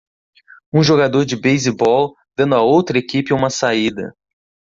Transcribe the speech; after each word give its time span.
Um 0.73 0.81
jogador 0.81 1.25
de 1.25 1.35
beisebol 1.35 2.15
dando 2.35 2.55
a 2.55 2.61
outra 2.63 2.97
equipe 2.97 3.35
uma 3.35 3.51
saída. 3.51 4.15